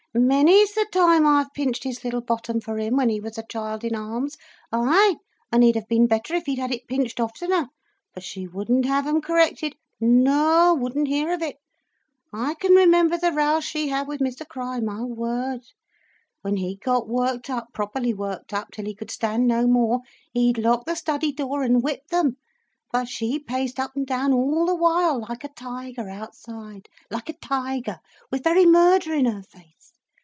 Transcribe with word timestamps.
Many's 0.13 0.73
the 0.73 0.85
time 0.91 1.25
I've 1.25 1.53
pinched 1.53 1.85
his 1.85 2.03
little 2.03 2.19
bottom 2.19 2.59
for 2.59 2.77
him, 2.77 2.97
when 2.97 3.07
he 3.07 3.21
was 3.21 3.37
a 3.37 3.45
child 3.49 3.85
in 3.85 3.95
arms. 3.95 4.35
Ay, 4.69 5.15
and 5.53 5.63
he'd 5.63 5.75
have 5.75 5.87
been 5.87 6.05
better 6.05 6.35
if 6.35 6.47
he'd 6.47 6.59
had 6.59 6.73
it 6.73 6.85
pinched 6.89 7.21
oftener. 7.21 7.67
But 8.13 8.21
she 8.23 8.45
wouldn't 8.45 8.83
have 8.85 9.05
them 9.05 9.21
corrected—no 9.21 10.71
o, 10.73 10.73
wouldn't 10.73 11.07
hear 11.07 11.31
of 11.31 11.41
it. 11.41 11.55
I 12.33 12.55
can 12.55 12.73
remember 12.73 13.17
the 13.17 13.31
rows 13.31 13.63
she 13.63 13.87
had 13.87 14.09
with 14.09 14.19
Mr 14.19 14.45
Crich, 14.45 14.83
my 14.83 15.01
word. 15.01 15.61
When 16.41 16.57
he'd 16.57 16.81
got 16.81 17.07
worked 17.07 17.49
up, 17.49 17.69
properly 17.73 18.13
worked 18.13 18.53
up 18.53 18.67
till 18.73 18.83
he 18.87 18.93
could 18.95 19.11
stand 19.11 19.47
no 19.47 19.65
more, 19.65 20.01
he'd 20.33 20.57
lock 20.57 20.83
the 20.83 20.95
study 20.95 21.31
door 21.31 21.63
and 21.63 21.81
whip 21.81 22.07
them. 22.09 22.35
But 22.91 23.07
she 23.07 23.39
paced 23.39 23.79
up 23.79 23.95
and 23.95 24.05
down 24.05 24.33
all 24.33 24.65
the 24.65 24.75
while 24.75 25.21
like 25.29 25.45
a 25.45 25.53
tiger 25.55 26.09
outside, 26.09 26.89
like 27.09 27.29
a 27.29 27.33
tiger, 27.39 27.99
with 28.29 28.43
very 28.43 28.65
murder 28.65 29.13
in 29.13 29.23
her 29.23 29.43
face. 29.43 29.69